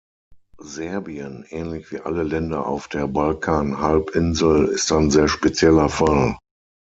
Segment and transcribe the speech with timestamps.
[0.57, 6.37] Serbien, ähnlich wie alle Länder auf der Balkanhalbinsel, ist ein sehr spezieller Fall.